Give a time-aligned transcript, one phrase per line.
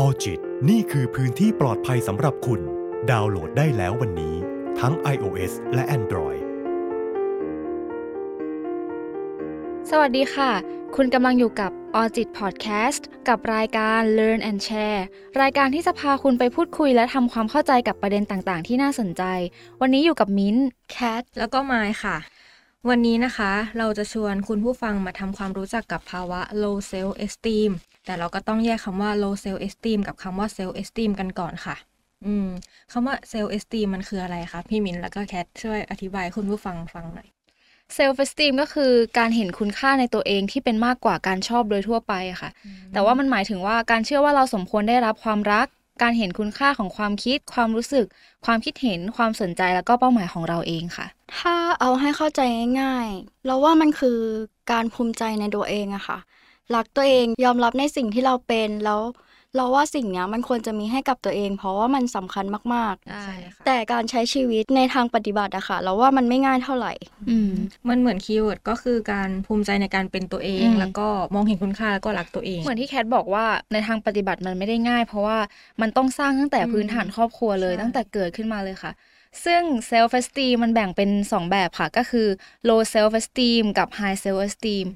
[0.00, 0.40] ออจิต
[0.70, 2.60] นี่คือพื้นที่ปลอดภัยสำหรับคุณ
[3.10, 4.34] ดาวน์โหลดได้แล้ววันนี้
[4.80, 6.40] ทั้ง iOS และ Android
[9.90, 10.50] สวัสดีค่ะ
[10.96, 15.02] คุณกำลังอยู่กับออจิตพอดแคสต์กับรายการ Learn and Share
[15.40, 19.22] รายการที่จะพาคุณไปพูดคุยและทำความเข้าใจกับประเด็นต่างๆ ที่น่าสนใจ
[19.80, 20.56] วันนี้อยู่กับมิ้น
[20.90, 22.16] แคทแล้วก็ไมายค่ะ
[22.88, 27.72] วันนี้นะคะ เราจะชวนคุณผู้ฟังมาทำความรู้จักกับภาวะ low self esteem
[28.08, 31.76] แต่เราก็ต้องแยกคำว่า low self esteem กับคำว่า self esteem กันก่อนค่ะ
[32.26, 32.48] อืม
[32.92, 37.28] คำว่า self esteem มันคืออะไรคะพี่มิ้นแล้วก็แคทช่วยอธิบายคุณผู้ฟังฟังหน่อย
[37.94, 42.50] เซลฟ์ e สตีมก็คือการเห็นคุณค่าในตัวเองที่เป็นมากกว่าการชอบโดยทั่วไปอะค่ะ
[42.92, 45.66] แต่ว่ามันหมายถึงว่าการเชื่อว่าเราสมควรได้รับความรัก
[46.02, 48.06] การเห็นคุณค่าของความคิด ความรู้สึก
[48.46, 51.06] ความคิดเห็น ความสนใจแล้วก็เป้าหมายของเราเองค่ะ
[51.38, 52.40] ถ้าเอาให้เข้าใจ
[52.80, 54.18] ง่ายๆ เราว่ามันคือ
[54.72, 56.18] การภูมิใจในตัวเองอะค่ะ
[56.74, 59.00] รักตัวเองยอมรับในสิ่งที่เราเป็นแล้ว
[59.56, 62.44] เราว่าสิ่งเนี้ยมันควรจะมีให้กับตัวเอง เพราะว่ามันสำคัญ
[62.74, 66.92] มากใช่ๆแต่การใช้ชีวิตในทางปฏิบัติอะค่ะ เราว่ามันไม่ง่ายเท่าไหร่
[67.30, 67.52] อืม
[67.88, 75.38] มันเหมือน keyword ก็คือการภูมิใจในการเป็นตัวเองอืมแล้วก็มองเห็นคุณค่าแล้วก็รักตัวเอง เหมือนที่แคทบอกว่าในทางปฏิบัติมันไม่ได้ง่าย เพราะว่า
[75.80, 78.92] มันต้องสร้างตั้งแต่อืมพื้นฐานครอบครัวเลยใช่ตั้งแต่เกิดขึ้นมาเลยค่ะ
[79.44, 82.26] ซึ่ง self esteem มันแบ่งเป็น 2 แบบค่ะ ก็คือ
[82.68, 84.86] low self esteem กับ high self esteem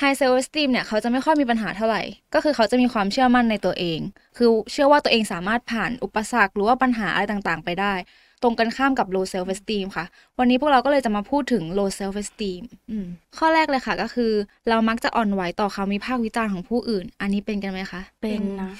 [0.00, 2.02] high self esteem เนี่ยเขาจะไม่ค่อยมีปัญหาเท่าไหร่
[2.34, 3.98] ก็คือเขาจะมีความเชื่อมั่นในตัวเอง
[4.36, 7.94] คือเชื่อว่าตัวเองสามารถผ่านอุปสรรคหรือว่าปัญหาอะไรต่างๆ ไปได้
[8.42, 10.04] ตรงกันข้ามกับ low self esteem ค่ะ
[10.38, 13.06] วันนี้พวกเราก็เลยจะมาพูดถึง low self esteem อืม
[13.38, 14.32] ข้อแรกเลยค่ะก็คือ
[14.68, 18.70] เรามักจะอ่อนไหวต่อคำวิพากษ์วิจารณ์ของผู้อื่น อันนี้เป็นกันไหมคะ เป็นนะ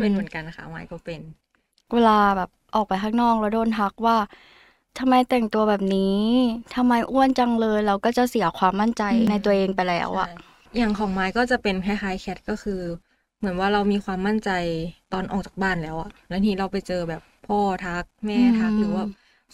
[0.00, 1.20] เป็นเหมือนกันนะคะไมายก็เป็น
[1.94, 4.16] เวลาแบบออกไปข้างนอกแล้วโดนทักว่า
[4.98, 6.20] ทำไมแต่งตัวแบบนี้
[6.74, 12.80] ทำไมอ้วนจังเลย เราก็จะเสียความมั่นใจอืมในตัวเองไปแล้วอะใช่ อย่างของไม้ก็จะเป็นคล้ายๆแคทก็คือ
[13.38, 14.50] เหมือนว่าเรามีความมั่นใจ
[15.12, 19.04] ตอนออกจากบ้านแล้วอะแล้วทีนี้เราไปเจอแบบพ่อทักแม่ทักอืมหรือว่า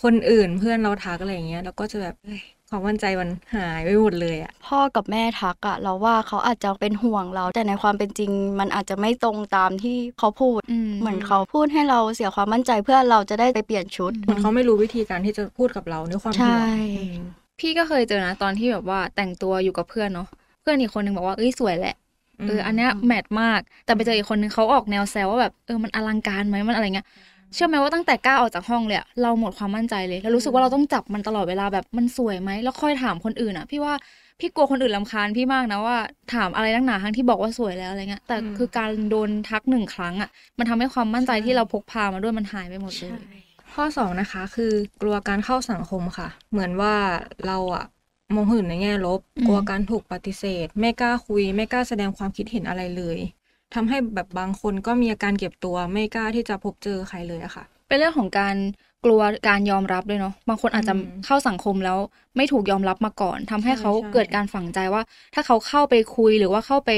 [0.02, 8.30] คนอื่นเพื่อนเราทักอะไรอย่างเงี้ยเราก็จะแบบเอ้ยความมั่นใจมันหายไปหมดเลยอะพ่อกับแม่ทักอะเราว่าเขาอาจจะเป็นห่วงเรา แต่ในความเป็นจริง
[8.60, 16.66] มันอาจจะไม่ตรงตามที่เขาพูดอืมเหมือนเขาพูดให้เราเสียความมั่นใจเพื่อเราจะได้ไปเปลี่ยนชุด เหมือนเขาไม่รู้วิธีการที่จะพูดกับเราด้วยความใช่ห่วง
[16.96, 17.16] อืม
[17.60, 20.28] พี่ก็เคยเจอนะตอนที่แบบว่าแต่งตัวอยู่กับเพื่อนเนาะ
[20.60, 21.96] เพื่อนอีกคนนึงบอกว่าเอ้ยสวยแหละ
[22.48, 27.06] เอออันเนี้ยแมทมาก แต่ไปเจออีกคนนึงเขาออกแนวแซวว่าแบบเออมันอลังการไหมมันอะไรเงี้ย
[27.54, 33.94] เชื่อไหมว่าตั้งแต่ก้าวออกจากห้องเลยอะเราหมดความมั่นใจเลยแล้วรู้สึกว่าเราต้องจับมันตลอดเวลาแบบมันสวยไหมแล้วค่อยถามคนอื่นอะพี่ว่า
[34.40, 35.96] พี่กลัวคนอื่นลำคาญพี่มากนะว่า
[36.34, 43.10] ถามอะไรตั้งหนาทั้งที่บอกว่าสวยแล้วอะไรเงี้ยแต่คือการโดนทักหนึ่งครั้งอะมันทำให้ความมั่นใจที่เราพกพามาด้วยมันหายไปหมดเลย
[43.74, 44.72] ข้อสองนะคะคือ
[45.02, 46.94] กลัวการเข้าสังคมค่ะ เหมือนว่า
[47.46, 47.84] เราอะ
[48.34, 53.18] มองคนอื่นในแง่ลบอืมกลัวการถูกปฏิเสธ ไม่กล้าคุย ไม่กล้าแสดงความคิดเห็นอะไรเลย
[53.74, 58.56] ทำให้แบบบางคนก็มีอาการเก็บตัว ไม่กล้าที่จะพบเจอใครเลยอะค่ะ เป็นเรื่องของการ
[59.04, 61.98] กลัวการยอมรับด้วยเนาะ บางคนอาจจะอืมเข้าสังคมแล้ว
[62.36, 65.02] ไม่ถูกยอมรับมาก่อนทำให้ใช่เขาใช่เกิดการฝังใจว่า
[65.34, 66.90] ถ้าเขาเข้าไปคุยหรือว่าเข้าไป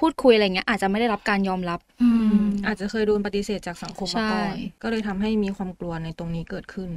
[0.00, 6.90] พูดคุยอะไรเงี้ยอาจจะไม่ได้รับการยอมรับ อืม อาจจะเคยโดนปฏิเสธจากสังคมมาก่อนใช่ก็เลยทำให้มีความกลัวในตรงนี้เกิดขึ้น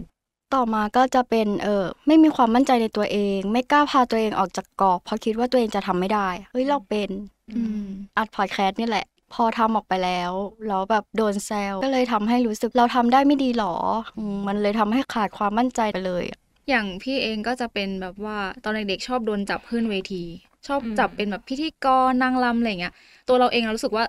[0.56, 7.10] ต่อมาก็จะเป็นเออไม่มีความมั่นใจในตัวเอง ไม่กล้าพาตัวเองออกจากกรอบ เพราะคิดว่าตัวเองจะทำไม่ได้เฮ้ยเราเป็น
[7.52, 7.88] อืม
[8.18, 10.32] อัดพอดแคสต์นี่แหละ พอทำออกไปแล้ว
[10.68, 13.76] แล้วแบบโดนแซวก็เลยทำให้รู้สึกเราทำได้ไม่ดีหรอ
[14.18, 16.40] อืมมันเลยทำให้ขาดความมั่นใจไปเลยอะ
[16.70, 20.24] อย่างพี่เองก็จะเป็นแบบว่าตอนเด็กๆชอบโดนจับขึ้นเวที
[20.68, 22.94] ชอบอืมจับเป็นแบบพิธีกรนางรำอะไรเงี้ย
[23.28, 24.06] ตัวเราเองเรารู้สึกว่า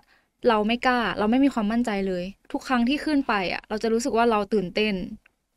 [0.48, 4.94] เราไม่กล้า เราไม่มีความมั่นใจเลย ทุกครั้งที่ขึ้นไปอะ เราจะรู้สึกว่าเราตื่นเต้น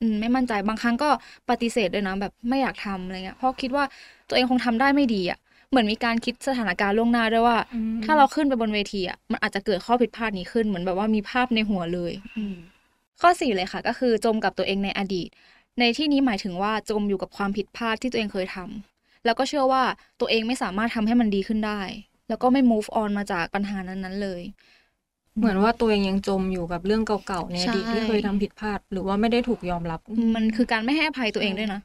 [0.02, 1.10] อืมไม่มั่นใจบางครั้งก็
[1.50, 3.84] ปฏิเสธด้วยนะแบบไม่อยากทำอะไรเงี้ยเพราะคิดว่า
[4.28, 12.14] ตัวเองคงทำได้ไม่ดีอะเหมือนมีการคิดสถานการณ์ล่วงหน้าด้วยว่า อืม ถ้าเราขึ้นไปบนเวทีอะมันอาจจะเกิดข้อผิดพลาดนี้ขึ้นเหมือนแบบว่ามีภาพในหัวเลย
[13.22, 15.30] ข้อสี่เลยค่ะ ก็คือจมกับตัวเองในอดีต
[15.80, 19.84] ในที่นี้หมายถึงว่าจมอยู่กับความผิดพลาดที่ตัวเองเคยทำแล้วก็เชื่อว่า
[20.20, 21.82] ตัวเองไม่สามารถทำให้มันดีขึ้นได้
[22.30, 24.42] แล้วก็ไม่ move on มาจากปัญหานั้นๆเลย
[25.38, 30.00] เหมือนว่าตัวเองยังจมอยู่กับเรื่องเก่าๆในอดีตใช่ที่เคยทำผิดพลาด หรือว่าไม่ได้ถูกยอมรับ
[30.36, 31.82] มันคือการไม่ให้อภัยตัวเองด้วยนะ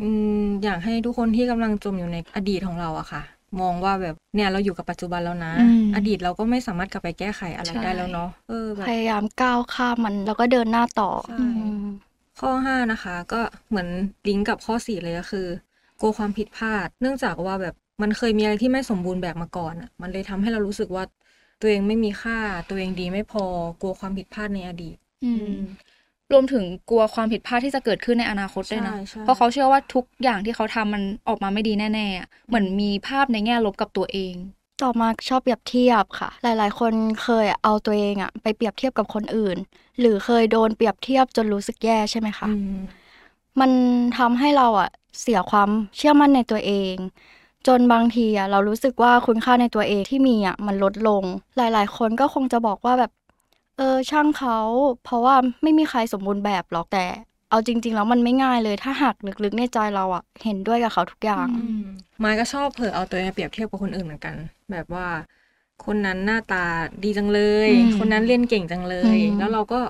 [0.00, 0.08] อื
[0.42, 3.22] มอยากให้ทุกคนที่กำลังจมอยู่ในอดีตของเราอะค่ะ
[3.60, 11.46] มองว่าแบบเนี่ยเราอยู่กับปัจจุบันแล้วนะอืมอดีตเราก็ไม่สามารถกลับไปแก้ไขอะไรใช่ได้แล้วเนาะเออแบบพยายามก้าวข้ามมันแล้วก็เดินหน้าต่อใช่อื
[11.84, 11.86] ม
[12.40, 13.88] ข้อห้านะคะ ก็เหมือน
[14.28, 15.46] ลิงก์กับข้อสี่เลยก็คือ
[16.00, 21.04] กลัวความผิดพลาด เนื่องจากว่าแบบมันเคยมีอะไรที่ไม่สมบูรณ์แบบมาก่อนอะมันเลยทำให้เรารู้สึกว่า
[21.60, 23.44] ตัวเองไม่มีค่า ตัวเองดีไม่พอ
[23.80, 25.54] กลัวความผิดพลาดในอดีต อืม
[26.32, 34.34] รวมถึงกลัวความผิดพลาดที่จะเกิดขึ้นในอนาคตด้วยนะ ใช่ใช่ เพราะเขาเชื่อว่าทุกอย่างที่เขาทำมันออกมาไม่ดีแน่ๆอะเหมือนมีภาพในแง่ลบกับตัวเอง
[34.82, 36.92] ต่อมาชอบเปรียบเทียบค่ะ หลาย ๆ คน
[37.22, 39.56] เคยเอาตัวเองอะไปเปรียบเทียบกับคนอื่น
[40.00, 42.78] หรือเคยโดนเปรียบเทียบจนรู้สึกแย่ใช่ไหมคะ อืม
[43.60, 43.70] มัน
[44.18, 44.90] ทำให้เราอะ
[45.20, 46.94] เสียความเชื่อมั่นในตัวเอง
[47.66, 51.24] จนบางทีอะเรารู้สึกว่าคุณค่าในตัวเองที่มีอะมันลดลง
[51.56, 53.10] หลาย ๆ คนก็คงจะบอกว่าแบบ
[53.78, 54.58] เออช่างเขา
[55.04, 57.04] เพราะว่าไม่มีใครสมบูรณ์แบบหรอกแต่
[57.50, 61.86] เอาจริง ๆ แล้วมันไม่ง่ายเลยถ้าหากลึกๆในใจเราอะเห็นด้วยกับเขาทุกอย่างอืม
[62.22, 64.36] มายก็ชอบเผลอเอาตัวเองไปเปรียบเทียบกับคนอื่นเหมือนกัน
[64.72, 65.06] แบบว่า
[65.84, 66.64] คนนั้นหน้าตา
[67.04, 69.80] ดีจังเลยอืมคนนั้นเรียนเก่งจังเลยอืมแล้วเราก็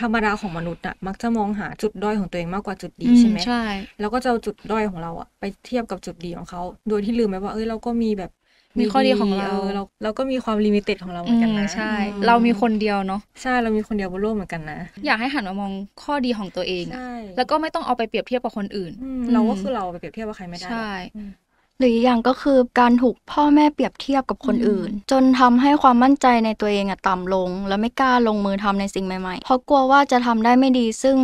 [0.00, 3.62] ธรรมดาของมนุษย์อะมักจะมองหาจุดด้อยของตัวเองมากกว่าจุดดีอืมใช่ไหมใช่
[4.00, 8.30] แล้วก็จะเอาจุดด้อยของเราอะไปเทียบกับจุดดีของเขา โดยที่ลืมไปว่าเอ้ยเราก็มีแบบ
[8.78, 21.30] มีข้อดีของเราอเราเราก็มีความ limited ของเราเหมือือนกันมนะใช่อืมเรามีคนเดียวเนาะใช่เรามีคนเดียวบนโลกเหมือนกันนะ อยากให้หันมามองข้อดีของตัวเองอะใช่แล้วก็ไม่ต้องเอาไปเปรียบเทียบกับคนอื่นอืมเราก็คือเราไปเปรียบเทียบกับใครไม่ได้หรอกใช่อืม
[21.78, 31.16] หรืออีกอย่างก็คือการถูกพ่อแม่เปรียบเทียบกับคนอืมอื่น จนทำให้ความมั่นใจในตัวเองอะต่ำลง และไม่กล้าลงมือทำในสิ่งใหม่ๆ เพราะกลัวว่าจะทำได้ไม่ดีซึ่ง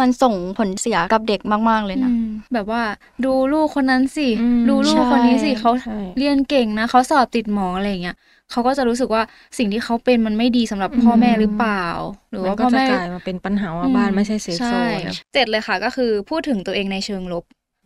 [0.00, 2.82] มันส่งผลเสียกับเด็กมาก ๆ เลยนะอืมแบบว่า
[3.24, 8.16] ดูลูกคนนั้นสิอืมดูลูกใช่คนนี้สิเขาใช่เรียนเก่งนะเขาสอบติดหมออะไรอย่างเงี้ย
[8.50, 9.22] เขาก็จะรู้สึกว่า
[9.58, 11.86] สิ่งที่เขาเป็นมันไม่ดีสำหรับพ่อแม่หรือเปล่า
[12.30, 17.44] หรือมัว่านก็พ่อจะแม่กลายมาเป็นปัญหาว่าบ้านไม่ใช่เซฟโซใช่นนะเจ็ดเลยค่ะ ก็คือพูดถึงตัวเองในเชิงลบ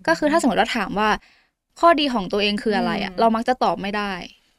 [0.09, 1.09] ก็คือถ้าสมมติว่าถามว่า
[1.81, 4.13] ข้อดีของตัวเองคืออะไรอะอืมเรามักจะตอบไม่ได้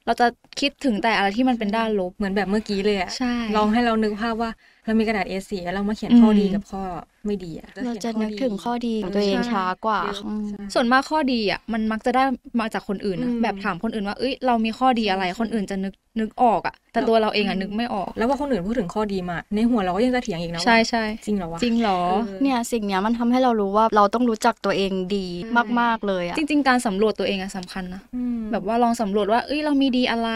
[0.05, 0.27] เราจะ
[0.59, 4.49] คิดถึงแต่อะไรที่มันเป็นด้านลบเหมือนแบบเมื่อกี้เลยอะใช่ลองให้เรานึกภาพว่า
[4.85, 6.83] เรามีกระดาษ A4 แล้วเรามาเขียนข้อดีอืมกับข้อ
[7.29, 12.23] ไม่ดีอะเราจะขียนึกถึงข้อดีของตัวเองใช่ช้ากว่าเยอะอืมใช่ส่วนมากข้อดีอะมันมักจะได้
[12.59, 30.29] มาจากคนอื่นนะอืมแบบถามคนอื่นว่าเอ้ยเรามีข้อดีอะไรใช่คนอื่นจะนึกนึกออกอะแต่ตัวเราเองอะนึกไม่ออก แล้วว่าคนอื่นพูดถึงข้อดีมา ในหัวเราก็ยังจะเถียงอีกนะว่าใช่ใช่จริงเหรอวะจริงเหรอเออเนี่ยสิ่งเนี้ยมันทำให้เรารู้ว่าเราต้องรู้จักตัวเองดีใช่มากๆเลยอะจริง ๆ การสำรวจตัวเองอะสำคัญนะอืมแบบว่าลองสำรวจว่าเอ้ยเรามีดีอะไร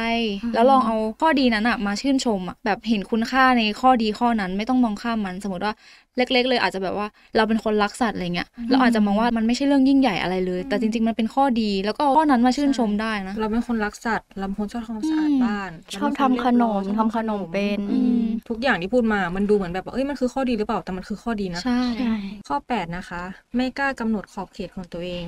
[0.44, 5.74] อืมแล้วลองเอาข้อดีนั้นอะมาชื่นชมอะแบบเห็นคุณค่าในข้อดีข้อนั้นไม่ต้องมองข้ามมันสมมติว่า
[6.18, 22.16] เล็ก ๆ เลยอาจจะแบบว่าเราเป็นคนรักสัตว์อะไรเงี้ยเราอาจจะมองว่ามันไม่ใช่เรื่องยิ่งใหญ่อะไรเลย แต่จริง ๆ มันเป็นข้อดี แล้วก็เอาข้อนั้นมาชื่นชมได้นะ เราเป็นคนรักสัตว์เราเป็นคนชอบทำความสะอาดอืมบ้านชอบทำขนมเราเป็นคทำขนมเป็นอืมทุกอย่างที่พูดมา มันดูเหมือนแบบว่าเอ้ยมันคือข้อดีหรือเปล่าแต่มันคือข้อดีนะใช่ใช่
[22.48, 23.24] ข้อ 8 นะคะ
[23.56, 25.26] ไม่กล้ากำหนดขอบเขตของตัวเอง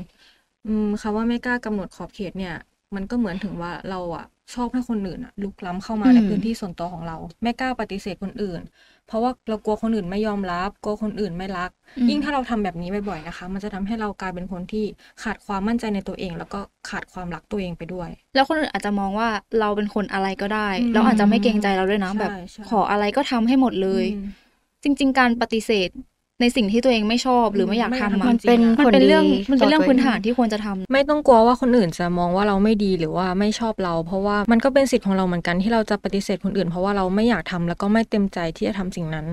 [0.67, 2.55] อืมคำว่าไม่กล้ากำหนดขอบเขตเนี่ย
[2.95, 8.61] มันก็เหมือนถึงว่าเราอะชอบให้คนอื่นอะลุกล้ำเข้ามาอืมในพื้นที่ส่วนตัวของเรา ไม่กล้าปฏิเสธคนอื่น
[9.07, 11.71] เพราะว่าเรากลัวคนอื่นไม่ยอมรับกลัวคนอื่นไม่รัก
[12.09, 14.85] ยิ่งถ้าเราทำแบบนี้บ่อยๆนะคะ มันจะทำให้เรากลายเป็นคนที่
[15.23, 16.59] ขาดความมั่นใจในตัวเอง แล้วก็
[16.89, 19.29] ขาดความรักตัวเองไปด้วย แล้วคนอื่นอาจจะมองว่า
[19.59, 24.27] เราเป็นคนอะไรก็ได้อืมแล้วอาจจะไม่เกรงใจเราด้วยนะใช่แบบใช่ขออะไรก็ทำให้หมดเลยอืม
[24.83, 25.89] จริง ๆ การปฏิเสธ
[26.41, 39.25] ในสิ่งที่ตัวเองไม่ชอบหรือไม่อยากไม่อยากทำทำอะมันเป็นมันผลเป็นดีเรื่องมันเป็นเรื่องต่อตัวพื้นเองฐานที่ควรจะทำไม่ต้องกลัวว่าคนอื่นจะมองว่าเราไม่ดีหรือว่าไม่ชอบเรา เพราะว่ามันก็เป็นสิทธิ์ของเราเหมือนกันที่เราจะปฏิเสธคนอื่น เพราะว่าเราไม่อยากทำแล้วก็ไม่เต็มใจที่จะทำสิ่งนั้น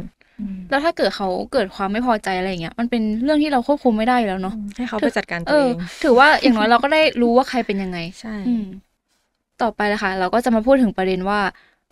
[0.71, 8.67] แล้วถ้าเกิดเขาเกิดความไม่พอใจอะไรอย่างเงี้ย มันเป็นเรื่องที่เราควบคุมไม่ได้อยู่แล้วเนาะให้เขาไปจัดการเอตัวอเองถือว่าอย่างน้อยเราก็ได้รู้ว่าใครเป็นยังไงใช่อืม
[9.63, 11.41] ต่อไปเลยค่ะ เราก็จะมาพูดถึงประเด็นว่า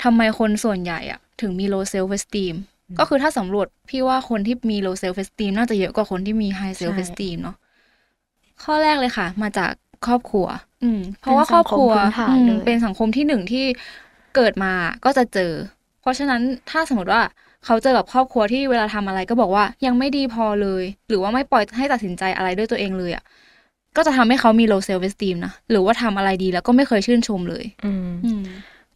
[0.03, 2.57] ทำไมคนส่วนใหญ่อะถึงมี low self esteem
[2.99, 7.57] ก็คือถ้าสำรวจพี่ว่าคนที่มี low self esteem น่าจะเยอะกว่าคนที่มี high self esteem เนาะ
[8.63, 9.73] ข้อแรกเลยค่ะ มาจาก
[10.07, 10.47] ครอบครัว
[10.83, 13.65] อืม เพราะว่าครอบครัวเป็นสังคมพื้นฐานอืมเลยเป็นสังคมที่หนึ่งที่
[14.37, 14.73] เกิดมา
[15.05, 15.53] ก็จะเจอ
[16.01, 16.41] เพราะฉะนั้น
[16.71, 17.23] ถ้าสมมติว่า
[17.65, 23.25] เขาเจอกับครอบครัวที่เวลาทำอะไรก็บอกว่ายังไม่ดีพอเลย หรือว่าไม่ปล่อยให้ตัดสินใจอะไรด้วยตัวเองเลยอะ
[23.97, 28.45] ก็จะทำให้เขามี low self esteem นะ หรือว่าทำอะไรดีแล้วก็ไม่เคยชื่นชมเลย อืมอืม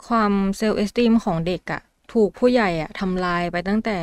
[0.06, 3.96] ความเซลล์เอสติมของเด็กอะ ถูกผู้ใหญ่อะทำลายไปตั้งแต่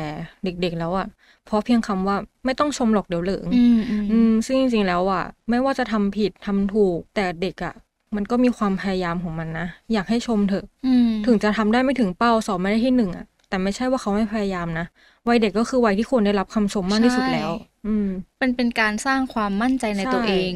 [0.44, 1.06] เด็กๆแล้วอะ
[1.46, 7.74] เพราะเพียงคำว่าไม่ต้องชมหรอกเดี๋ยวเหลิงอืมอืมอืมซึ่งจริงๆแล้วอะไม่ว่าจะทำผิดทำถูกแต่เด็กอะ
[8.16, 14.86] มันก็มีความพยายามของมันนะ อยากให้ชมเถอะอืมถึงจะทำได้ไม่ถึงเป้าสอบไม่ได้ที่หนึ่งอะแต่ไม่ใช่ว่าเขาไม่พยายามนะ
[15.28, 17.50] วัยเด็กก็คือวัยที่ควรได้รับคำชมมากที่สุดแล้ว
[17.86, 20.52] อืมเป็นเป็นการสร้างความมั่นใจในใช่ตัวเอง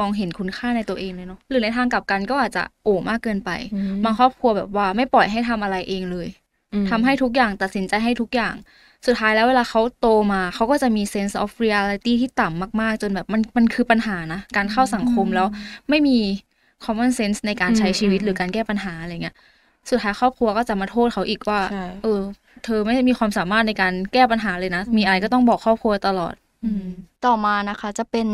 [0.00, 6.37] มองเห็นคุณค่าในตัวเองเลยเนาะหรือในทางกลับกันก็อาจจะโอ้มากเกินไปอืมบางครอบครัวแบบว่าไม่ปล่อยให้ทำอะไรเองเลยอืม
[6.90, 8.54] ทำให้ทุกอย่างตัดสินใจให้ทุกอย่าง
[9.06, 15.46] สุดท้ายแล้วเวลาเขาโตมาเขาก็จะมี sense of reality ที่ต่ำมาก ๆ จนแบบมันมันคือปัญหานะ การเข้าสังคมแล้ว
[15.88, 16.18] ไม่มี
[16.84, 19.36] common sense ในการใช้ชีวิตอืมหรือการแก้ปัญหาอะไรเงี้ย
[19.90, 22.20] สุดท้ายครอบครัวก็จะมาโทษเขาอีกว่าใช่เออ
[22.64, 26.34] เธอไม่มีความสามารถในการแก้ปัญหาเลยนะ มีอะไรก็ต้องบอกครอบครัวตลอด
[26.64, 26.88] อืม
[27.26, 28.28] ต่อมานะคะจะเป็น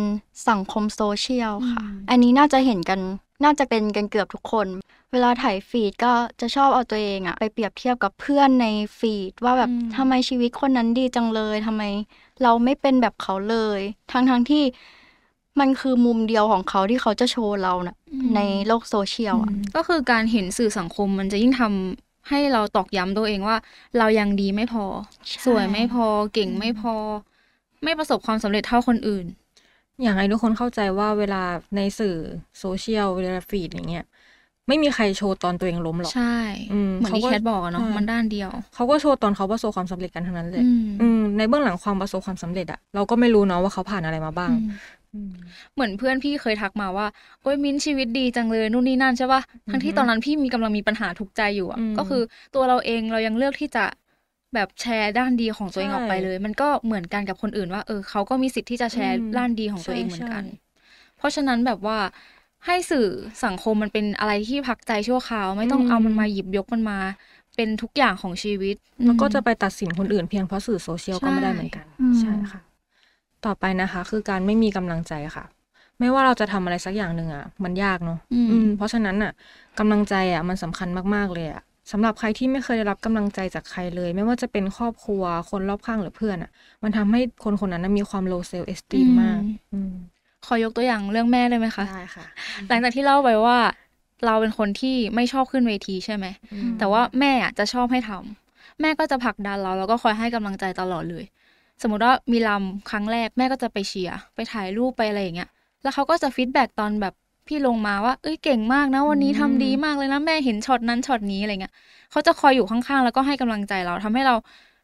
[0.48, 3.00] สังคมโซเชียลค่ะอืมอันนี้น่าจะเห็นกัน
[3.42, 4.66] น่าจะเป็นกันเกือบทุกคน
[5.12, 8.66] เวลาไถ feed ก็จะชอบเอาตัวเองอะไปเปรียบเทียบกับเพื่อนใน
[8.98, 11.82] feed ว่าแบบอืมทำไมชีวิตคนนั้นดีจังเลยทำไม
[12.42, 13.80] เราไม่เป็นแบบเขาเลย
[14.12, 14.64] ทั้งทั้งๆที่
[15.60, 23.56] มันคือมุมเดียวของเขาที่เขาจะโชว์เรานะอืมในโลกโซเชียลอะก็คือการเห็นสื่อสังคมมันจะยิ่งทำให้เราตอกย้ำตัวเองว่า
[23.98, 24.84] เรายังดีไม่พอ
[25.26, 26.94] ใช่สวยไม่พอเก่งไม่พอ
[27.84, 29.26] ไม่ประสบความสำเร็จเท่าคนอื่น
[30.02, 31.42] อยากให้ทุกคนเข้าใจว่าเวลา
[31.76, 32.16] ในสื่อ
[32.58, 34.04] โซเชียลเวลาฟีดอย่างเงี้ย
[34.68, 36.36] ไม่มีใครโชว์ตอนตัวเองล้มหรอก ใช่
[36.72, 44.66] อืมเหมือนที่เขาก็แคทบอกอะเนาะใช่มันด้านเดียว เขาก็โชว์ตอนเขาประสบความสำเร็จกันทั้งนั้นเลย อืมอืมในเบื้องหลังความประสบความสำเร็จอะเราก็ไม่รู้เนาะว่าเขาผ่านอะไรมาบ้างอืม
[45.14, 45.30] อืม
[45.74, 47.06] เหมือนเพื่อนพี่เคยทักมาว่า
[47.42, 52.22] โอ้ยมิ้นท์ชีวิตดีจังเลยนู่นนี่นั่นใช่ปะทั้งที่อือฮึตอนนั้นพี่มีกำลังมีปัญหาทุกข์ใจอยู่อะอืมก็คือ
[52.54, 53.84] ตัวเราเองเรายังเลือกที่จะ
[54.54, 60.58] แบบแชร์ด้านดีของตัวเองใช่ออกไปเลย มันก็เหมือนกันกับคนอื่นว่า เออเขาก็มีสิทธิ์ที่จะแชร์อืมด้านดีของตัวเองเหมือนกันใช่
[61.16, 61.98] เพราะฉะนั้นแบบว่า
[62.66, 63.06] ให้สื่อ
[63.44, 66.98] สังคมมันเป็นอะไรที่พักใจชั่วคราว ไม่ต้องอืมเอามันมาหยิบยกมันมา
[67.56, 72.60] เป็นทุกอย่างของชีวิตแล้วก็อืมจะไปตัดสินคนอื่นเพียงเพราะสื่อโซเชียลก็ไม่ได้เหมือนกันอืมใช่ค่ะ
[73.44, 75.44] ต่อไปนะคะ คือการไม่มีกำลังใจค่ะ
[75.98, 79.32] ไม่ว่าเราจะทำอะไรสักอย่างหนึ่งอะมันยากเนาะอืมอืมเพราะฉะนั้นอะ
[79.78, 86.50] กำลังใจอะมันสำคัญมากๆเลยอะ สำหรับใครที่ไม่เคยได้รับกำลังใจจากใครเลย ไม่ว่าจะเป็นครอบครัวคนรอบข้างหรือเพื่อนอะ
[86.82, 89.40] มันทำให้คนคนนั้นนะมีความ low self esteem มาก
[89.72, 89.92] อืม
[90.46, 92.24] ขอยกตัวอย่างเรื่องแม่ได้ไหมคะได้ค่ะ
[92.68, 93.58] หลังจากที่เล่าไปว่า
[94.26, 101.24] เราเป็นคนที่ไม่ชอบขึ้นเวทีใช่ไหมอืมแต่ว่าแม่อะจะชอบให้ทำแม่ก็จะผลักดันเราแล้วก็คอยให้กำลังใจตลอดเลย
[101.82, 105.50] สมมติว่ามีรำครั้งแรกแม่ก็จะไปเชียร์ไปถ่ายรูปไปอะไรอย่างเงี้ย
[105.82, 107.14] แล้วเขาก็จะ feedback ตอนแบบ
[107.46, 111.74] พี่ลงมาว่า เอ้ยเก่งมากนะ วันนี้ทำดีมากเลยนะแม่เห็นช็อตนั้นช็อตนี้อะไรเงี้ย
[112.10, 114.34] เขาจะคอยอยู่ข้างๆ แล้วก็ให้กำลังใจเราทำให้เรา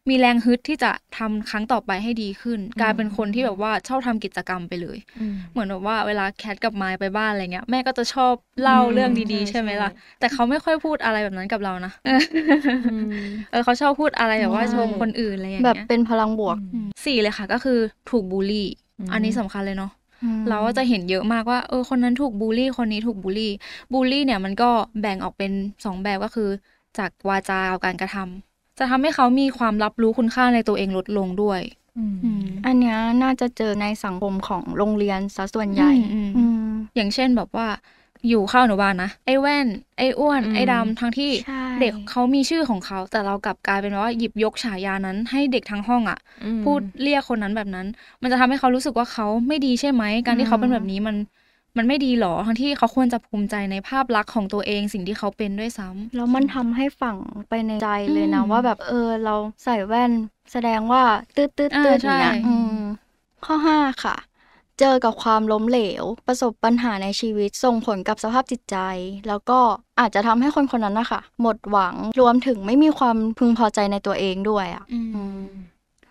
[0.09, 11.93] มีแรงฮึดที่จะทำครั้งต่อไปให้ดีขึ้น กลายเป็นคนที่แบบว่าชอบทำกิจกรรมไปเลยอืมเหมือนแบบว่าเวลาแคทกับมายด์ไปบ้านอะไรเงี้ยแม่ก็จะชอบเล่าอืมเรื่องดีใช่ๆใช่ไหมล่ะใช่แต่เขาไม่ค่อยพูดอะไรแบบนั้นกับเรานะ
[12.93, 17.79] อืมเออเขาชอบพูดอะไรแบบว่าใช่ชมคนอื่นอะไรอย่างแบบเงี้ยเป็นพลังบวกอืมสี่เลยค่ะ ก็คือ
[18.11, 20.00] ถูกบูลลี่อืมอันนี้สำคัญเลยเนาะอืม
[20.49, 23.53] เราก็จะเห็นเยอะมากว่าเออคนนั้นถูกบูลลี่คนนี้ถูกบูลลี่
[23.93, 25.53] บูลลี่เนี่ยมันก็แบ่งออกเป็น
[25.85, 26.49] สองแบบก็คือ
[26.99, 31.61] จากวาจากับการกระทำจะทำให้เขามีความรับรู้คุณค่าในตัวเองลดลงด้วย
[31.99, 37.67] อืมอืมอันเนี้ยน่าจะเจอในสังคมของโรงเรียนซะส่วนใหญ่อืมอืมอย่างเช่นแบบว่า
[38.29, 39.67] อยู่เข้าอนุบาลนะไอ้แว่น
[39.99, 47.87] ไอ้อ้วนอืมไอ้ดำทั้งที่ใช่เด็กเขามีชื่อของเขา แต่เรากลับกลายเป็นว่าหยิบยกฉายานั้น ให้เด็กทั้งห้องอะอืมพูดเรียกคนนั้นแบบนั้น
[48.23, 51.17] มันจะทำให้เขารู้สึกว่าเขาไม่ดีใช่ไหมการที่เขาเป็นแบบนี้มัน
[51.77, 57.17] มันไม่ดีหรอ ทั้งที่เขาควรจะภูมิใจในภาพลักษณ์ของตัวเองสิ่งที่เขาเป็นด้วยซ้ำแล้วมันทำให้ฝัง
[57.49, 59.35] ไปในใจเลยนะอืมว่าแบบเออเรา
[59.65, 60.12] ใส่แว่น
[60.53, 61.03] แสดงว่า
[61.37, 62.81] ตืดตืดอ่าตืดอย่างเงี้ยใช่อืม
[63.45, 64.17] ข้อห้าค่ะ
[64.80, 68.76] เจอกับความล้มเหลว ประสบปัญหาในชีวิตส่งผลกับสภาพจิตใจ
[69.28, 69.58] แล้วก็
[70.00, 75.40] อาจจะทำให้คนคนนั้นนะคะหมดหวังรวมถึงไม่มีความพึงพอใจในตัวเองด้วยอะอืมอืม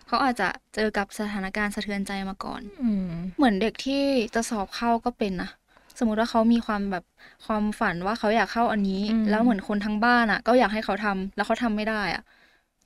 [0.06, 4.02] เขาอาจจะเจอกับสถานการณ์สะเทือนใจมาก่อนอืมเหมือนเด็กที่
[4.34, 5.50] จะสอบเข้าก็เป็นนะ
[5.98, 7.04] สมมุติว่าเขามีความแบบ
[7.46, 12.22] ความฝันว่าเขาอยากเข้าอันนี้อืมแล้วเหมือนคนทั้งบ้านอะ ก็อยากให้เขาทำแล้วเขาทำไม่ได้อะ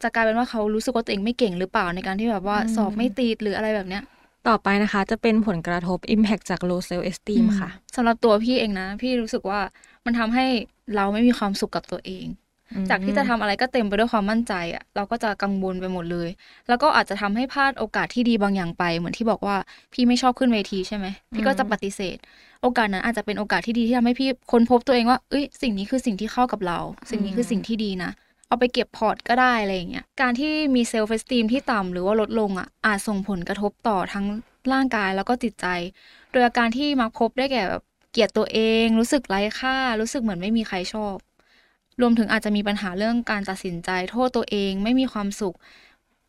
[0.02, 4.02] จะกลายเป็นว่าเขารู้สึกว่าตัวเองไม่เก่งหรือเปล่าในการที่แบบว่าสอบไม่ติดหรืออะไรแบบเนี้ย
[4.48, 9.60] ต่อไปนะคะ จะเป็นผลกระทบ Impact จาก low self esteem ค่ะสำหรับตัวพี่เองนะ พี่รู้สึกว่า
[10.04, 10.46] มันทำให้
[10.96, 12.26] เราไม่มีความสุขกับตัวเอง
[12.90, 16.28] จากที่จะทำอะไรก็เต็มไปด้วยความมั่นใจอะ เราก็จะกังวลไปหมดเลย
[16.68, 19.56] แล้วก็อาจจะทำให้พลาดโอกาสที่ดีบางอย่างไป เหมือนที่บอกว่า
[19.92, 22.16] พี่ไม่ชอบขึ้นเวทีใช่ไหมพี่ก็จะปฏิเสธ
[22.62, 26.78] โอกาสนั้นอาจจะเป็นโอกาสที่ดีที่ทำให้พี่ค้นพบตัวเองว่าเอ้ยสิ่งนี้คือสิ่งที่เข้ากับเรา
[27.10, 28.10] สิ่งนี้คือสิ่งที่ดีนะ
[28.54, 34.26] เอาไปเก็บ port ก็ได้อะไรอย่างเงี้ยการที่มี self esteem ที่ต่ำหรือว่าลดลงอะอาจส่งผลกระทบต่อทั้ง
[34.72, 35.66] ร่างกายแล้วก็จิตใจ
[36.32, 37.82] โดยอาการที่มักพบได้แก่แบบ
[38.12, 41.16] เกลียดตัวเอง รู้สึกไร้ค่า รู้สึกเหมือนไม่มีใครชอบ
[42.00, 45.56] รวมถึงอาจจะมีปัญหาเรื่องการตัดสินใจ โทษตัวเอง ไม่มีความสุข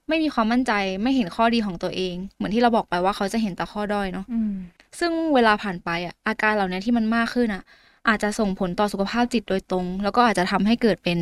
[0.08, 4.54] ไม่มีความมั่นใจ ไม่เห็นข้อดีของตัวเอง เหมือนที่เราบอกไปว่าเขาจะเห็นแต่ข้อด้อยเนาะอืม
[5.00, 7.64] ซึ่งเวลาผ่านไปอะอาการเหล่านี้ที่มันมากขึ้นอะ
[8.08, 11.18] อาจจะส่งผลต่อสุขภาพจิตโดยตรง แล้วก็อาจจะทำให้เกิดเป็น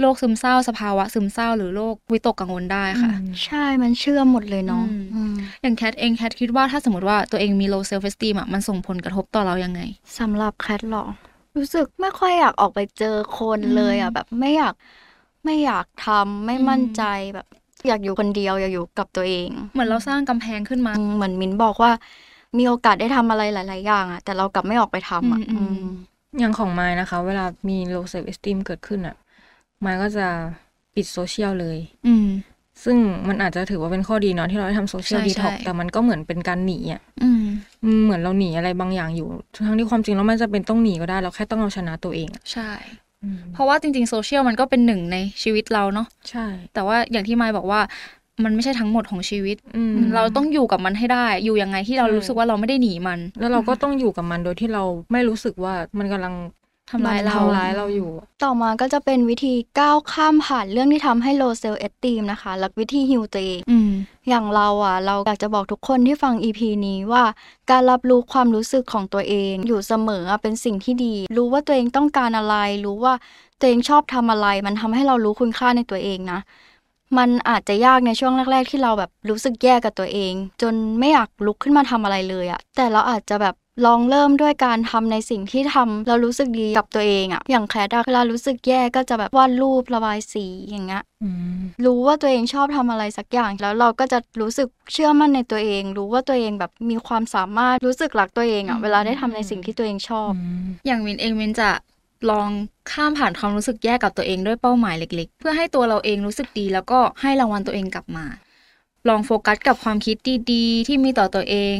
[0.00, 3.12] โรคซึมเศร้า สภาวะซึมเศร้า หรือโรควิตกกังวลได้ค่ะ
[3.44, 9.80] ใช่มันเชื่อมหมดเลยเนาะอืมอืมอย่างแคทเองแคทคิดว่าถ้าสมมติว่าตัวเองมี low self esteem อะมันส่งผลกระทบต่อเรายังไง
[10.18, 11.04] สำหรับแคทหรอ
[11.56, 14.74] รู้สึกไม่ค่อยอยากออกไปเจอคนเลยอะอืมแบบไม่อยาก
[15.44, 17.02] ไม่อยากทำไม่อืมมั่นใจ
[17.34, 17.46] แบบ
[17.88, 21.92] อยากอยู่คนเดียวอยากอยู่กับตัวเอง เหมือนเราสร้างกำแพงขึ้นมาอืมเหมือนมิ้นบอกว่า
[22.58, 25.40] มีโอกาสได้ทำอะไรหลาย ๆ อย่างอะแต่เรากลับไม่ออกไปทำอะ
[26.32, 30.26] อืมอืมอืมอย่างของมายด์นะคะ เวลามี low self esteem เกิดขึ้นอะมายด์ก็จะ
[30.94, 32.28] ปิดโซเชียลเลย อืม
[32.84, 32.96] ซึ่ง
[33.28, 37.44] มันอาจจะถือว่าเป็นข้อดีเนาะที่เราได้ทำโซเชียลใช่ดีท็อกใช่ แต่มันก็เหมือนเป็นการหนีอะอืม
[37.84, 39.28] อืมเหมือนเราหนีอะไรบางอย่างอยู่
[39.66, 42.70] ทั้งที่ความจริงแล้วมันจะเป็นต้องหนีก็ได้ เราแค่ต้องเอาชนะตัวเองอะใช่
[43.22, 47.80] อืมเพราะว่าจริงๆโซเชียลมันก็เป็นหนึ่งในชีวิตเราเนาะ ใช่ แต่ว่าอย่างที่มายด์บอกว่า
[48.44, 56.34] มันไม่ใช่ทั้งหมดของชีวิตอืมเราต้องอยู่กับมันให้ได้ อยู่ยังไงที่เราใช่รู้สึกว่าเราไม่ได้หนีมัน แล้วเราก็ต้องอยู่กับมันโดยที่เราไม่รู้สึกว่ามันกำลัง
[56.90, 58.10] ทำร้ายเราทำร้ายเราอยู่
[58.44, 63.90] ต่อมาก็จะเป็นวิธีก้าวข้ามผ่านเรื่องที่ทำให้ low self esteem นะคะและวิธีฮิวตัวเองอืม
[64.28, 67.24] อย่างเราอะ เราอยากจะบอกทุกคนที่ฟัง EP นี้ว่า
[67.70, 73.14] การรับรู้ความรู้สึกของตัวเองอยู่เสมออะเป็นสิ่งที่ดี รู้ว่าตัวเองต้องการอะไร รู้ว่า
[73.58, 76.40] ตัวเองชอบทำอะไร มันทำให้เรารู้คุณค่าในตัวเองนะ
[77.18, 83.54] มันอาจจะยากในช่วงแรก ๆ ที่เราแบบรู้สึกแย่กับตัวเอง จนไม่อยากลุกขึ้นมาทำอะไรเลยอะแต่เราอาจจะแบบ
[83.86, 91.02] ลองเริ่มด้วยการทำในสิ่งที่ทำแล้วรู้สึกดีกับตัวเองอะอย่างแคทอะเวลารู้สึกแย่ก็จะแบบวาดรูประบายสีอย่างเงี้ย
[91.84, 100.30] รู้ว่าตัวเองชอบทำอะไรสักอย่างแล้วเราก็จะรู้สึกเชื่อมั่นในตัวเอง รู้ว่าตัวเองแบบมีความสามารถรู้สึกรักตัวเองอะเวลาได้ทำในสิ่งที่ตัวเองชอบ
[100.86, 101.70] อย่างมินเองมินจะ
[102.30, 102.48] ลอง
[102.92, 108.26] ข้ามผ่านความรู้สึกแย่กับตัวเองด้วยเป้าหมายเล็ก ๆ เพื่อให้ตัวเราเองรู้สึกดี แล้วก็ให้รางวัลตัวเองกลับมา
[109.08, 110.16] ลองโฟกัสกับความคิด
[110.52, 111.76] ดีๆ ที่มีต่อตัวเอง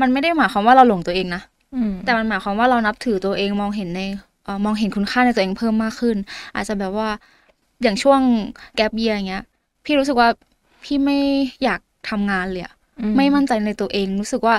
[0.00, 1.42] มันไม่ได้หมายความว่าเราหลงตัวเองนะ
[1.74, 4.00] อืมแต่มันหมายความว่าเรานับถือตัวเองมองเห็นใน
[4.44, 6.16] เอ่อมองเห็นคุณค่าในตัวเองเพิ่มมากขึ้น
[6.54, 7.08] อาจจะแบบว่า
[7.82, 8.20] อย่างช่วง
[8.76, 9.44] แกลบเยียอย่างเงี้ย
[9.84, 10.28] พี่รู้สึกว่า
[10.84, 11.18] พี่ไม่
[11.64, 11.80] อยาก
[12.10, 12.74] ทำงานเลยอะ
[13.16, 14.54] ไม่มั่นใจในตัวเองรู้สึกว่า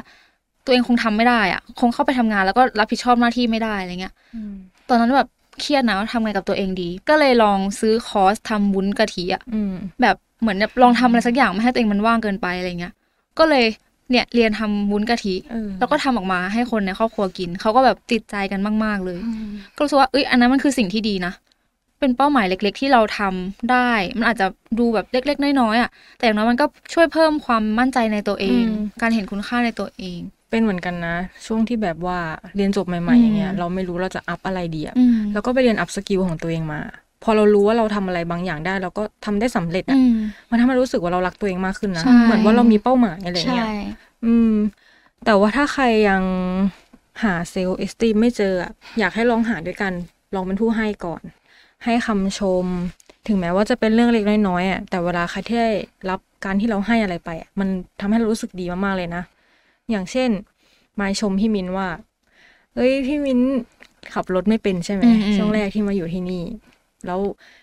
[0.65, 4.53] ตัวเองคงทำไม่ได้อะคงเข้าไปทำงานแล้วก็รับผิดชอบหน้าที่ไม่ได้อะไรเงี้ยอืม
[4.89, 12.93] ตอนนั้นแบบเครียดนะว่าทำไงกับตัวเองดี ก็เลยลองซื้อคอร์สทำวุ้นกะทิอะอืมแบบเหมือนแบบลองทำอะไรสักอย่างไม่ให้ตัวเองมันว่างเกินไปอะไรเงี้ย
[13.39, 13.65] ก็เลย
[14.11, 19.19] เนี่ยเรียนทำวุ้นกะทิเออแล้วก็ทำออกมาให้คนในครอบครัวกินเขาก็แบบติดใจกันมาก ๆ เลย
[19.75, 21.33] ก็รู้สึกว่าเอ้ยอันนั้นมันคือสิ่งที่ดีนะ
[21.99, 24.47] เป็นเป้าหมายเล็ก ๆ ที่เราทำได้ มันอาจจะ
[24.79, 28.63] ดูแบบเล็ก ๆ น้อยๆอะแต่อย่างน้อยมันก็ช่วยเพิ่มความมั่นใจในตัวเอง
[29.01, 30.19] การเห็นคุณค่าในตัวเอง
[30.53, 31.15] เป็นเหมือนกันนะ
[31.47, 32.17] ช่วงที่แบบว่า
[32.55, 36.79] เรียนจบใหม่อืๆมอย่างเงี้ยเราไม่รู้เราจะ up อะไรดีอะอืมแล้วก็ไปเรียน upskill ของตัวเองมา
[37.23, 40.15] พอเรารู้ว่าเราทำอะไรบางอย่างได้ เราก็ทำได้สำเร็จอะอืม
[40.49, 43.67] มันทำให้รู้สึกว่าเรารักตัวเองมากขึ้นนะใช่เหมือนว่าเรามีเป้าหมายอะไรใช่เงี้ย
[44.25, 44.53] อืม
[45.25, 46.23] แต่ว่าถ้าใครยัง
[47.23, 49.93] หา self esteem ไม่เจออะอยากให้ลองหาด้วยกัน
[50.35, 51.21] ลองเป็นผู้ให้ก่อน
[51.83, 52.65] ให้คำชม
[53.27, 55.71] ถึงแม้ว่าจะเป็นเรื่องเล็กน้อยๆอะแต่เวลาใครที่ได้
[56.09, 57.67] รับการที่เราให้อะไรไปอะมัน
[57.99, 59.23] ทำให้เรารู้สึกดีมากๆเลยนะ
[59.91, 60.29] อย่างเช่น
[60.99, 61.87] มายชมพี่มินว่า
[62.75, 63.39] เอ้ยพี่มิน
[64.13, 66.43] ขับรถไม่เป็นใช่ไหมอืมอืมช่วงแรกที่มาอยู่ที่นี่
[67.07, 67.19] แล้ว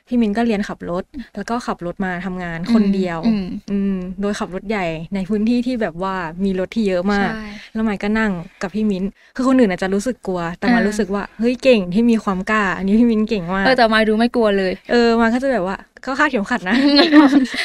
[0.08, 1.04] พี่มินก็เรียนขับรถ
[1.36, 9.04] แล้วก็ขับรถมาทำงานคนเดียวอืมอืมโดยขับรถใหญ่ในพื้นที่ที่แบบว่ามีรถที่เยอะมากใช่แล้วมายก็นั่งกับพี่มิ้น
[9.36, 16.76] คือคนอื่นอาจจะรู้สึกกลัว แต่มาอ่ารู้รู้สึกว่าเฮ้ยเก่งที่มีความกล้า อันนี้พี่มิ้นเก่งมากเออแต่มายด์ดูไม่กลัวเลย เออมายด์ก็จะแบบว่าก็คาดเข็มขัดนะ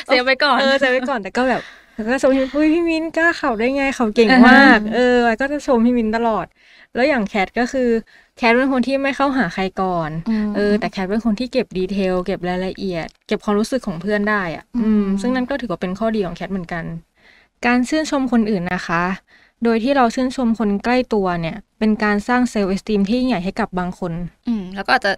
[0.05, 1.61] เซฟไปก่อนเออจะไว้ก่อนแต่ก็แบบ
[1.95, 6.45] แล้วก็ชมพี่มิ้นอุ้ยพี่มิ้นกล้าขับได้ไงขับเก่งอ่าฮะมาก เออมายด์ก็จะชมพี่มิ้นตลอด
[6.95, 7.89] แล้วอย่างแคทก็คือ
[8.37, 10.09] แคทเป็นคนที่ไม่เข้าหาใครก่อน
[10.45, 16.83] มเออ แต่แคทเป็นคนที่เก็บ detail เก็บรายละเอียด เก็บความรู้สึกของเพื่อนได้อะอืมอืม ซึ่งนั่นก็ถือว่าเป็นข้อดีของแคทเหมือนกัน
[17.65, 19.03] การชื่นชมคนอื่นนะคะ
[19.63, 24.13] โดยที่เราชื่นชมคนใกล้ตัวเนี่ย เป็นการสร้างเซลล์เอสติมที่ยิ่งใหญ่ให้กับบางคน
[24.47, 25.11] อืม แล้วก็อาจจะ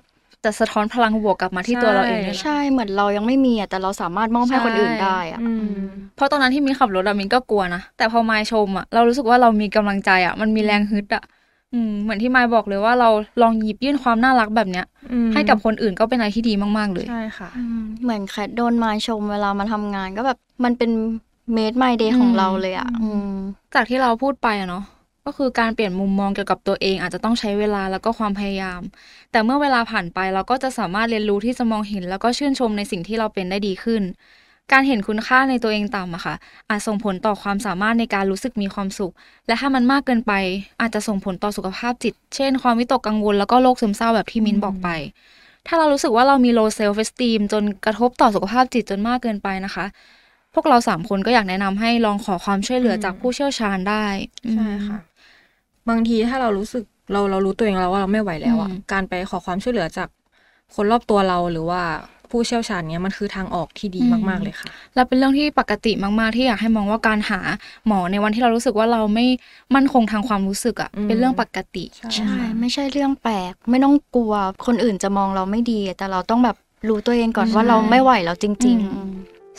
[0.48, 5.80] จะสะท้อนพลังบวกกลับมาที่ตัวเราเองด้วยนะใช่เหมือนเรายังไม่มีอะแต่เราสามารถมอบให้คนอื่นได้อะอืมอืม
[6.16, 11.24] เพราะตอนนั้นที่มินขับรถอะมินก็กลัวนะแต่พอมายชมอะเรารู้สึกว่าเรามีกำลังใจอะมันมีแรงฮึดอะ
[11.74, 13.10] อืมเหมือนที่มายบอกเลยว่าเรา
[13.42, 20.92] ลองหยิบยื่นความน่ารักแบบเนี้ยอืมให้กับคนอื่นก็เป็นอะไรที่ดีมาก ๆ เลยใช่ค่ะอืมเหมือนแคทโดนมาชมเวลามาทำงานก็แบบมันเป็น
[21.54, 23.32] เมดไมเดย์ของอืมเราเลยอะอืม
[23.76, 24.84] จากที่เราพูดไปอะเนาะ
[25.28, 28.82] ก็คือการเปลี่ยนมุมมองเกี่ยวกับตัวเองอาจจะต้องใช้เวลาแล้วก็ความพยายาม
[29.32, 34.04] แต่เมื่อเวลาผ่านไปเราก็จะสามารถเรียนรู้ที่จะมองเห็น แล้วก็ชื่นชมในสิ่งที่เราเป็นได้ดีขึ้น
[34.72, 36.36] การเห็นคุณค่าในตัวเองต่ำอะค่ะ
[36.70, 39.13] อาจส่งผลต่อความสามารถในการรู้สึกมีความสุข
[39.48, 40.34] และถ้ามันมากเกินไป
[40.82, 44.90] อาจจะส่งผลต่อสุขภาพจิต เช่น ความวิตกกังวลแล้วก็โรคซึมเศร้าแบบที่มิ้นบอกไป
[45.68, 49.86] ถ้าเรารู้สึกว่าเรามี low self esteem จนกระทบต่อสุขภาพจิตจนมากเกินไปนะคะ
[50.54, 54.06] พวกเราสามคนก็อยากแนะนำให้ลองขอความช่วยเหลือจากผู้เชี่ยวชาญได้
[54.54, 54.98] ใช่ค่ะ
[55.89, 60.08] บางทีถ้าเรารู้สึกเราเรารู้ตัวเองแล้วว่าเราไม่ไหวแล้วอะอืมการไปขอความช่วยเหลือจาก
[60.76, 61.82] คนรอบตัวเราหรือว่า
[62.32, 67.39] ผู้เชี่ยวชาญเนี้ยมันคือทางออกที่ดีมาก ๆ เลยค่ะ และเป็นเรื่องที่ปกติมาก ๆ ที่อยากให้มองว่าการหา
[67.88, 69.26] หมอในวันที่เรารู้สึกว่าเราไม่
[69.76, 71.84] มั่นคงทางความรู้สึกอะ่ะอืมเป็นเรื่องปกติ
[72.15, 74.34] ใช่ ไม่ใช่เรื่องแปลก ไม่ต้องกลัว
[74.65, 78.71] คนอื่นจะมองเราไม่ดี แต่เราต้องแบบรู้ตัวเองก่อนใช่ว่าเราไม่ไหวแล้วจริงอื
[79.10, 79.13] ม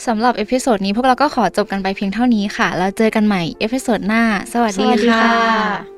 [0.07, 5.98] สำหรับ episode นี้พวกเราก็ขอจบกันไปเพียงเท่านี้ค่ะ แล้วเจอกันใหม่ episode หน้า สวัสๆดีสวัสดีค่ะค่ะ